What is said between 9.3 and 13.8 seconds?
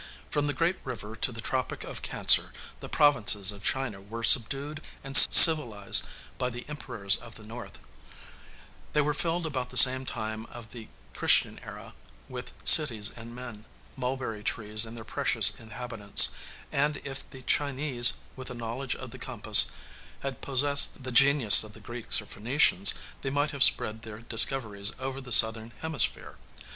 about the time of the Christian era with cities and men,